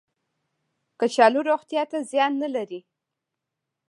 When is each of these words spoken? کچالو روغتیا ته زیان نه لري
کچالو 0.99 1.41
روغتیا 1.49 1.83
ته 1.91 1.97
زیان 2.11 2.31
نه 2.41 2.49
لري 2.55 2.79